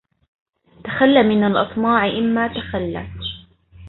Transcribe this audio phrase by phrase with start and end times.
[0.83, 3.09] تخل من الأطماع إما تخلت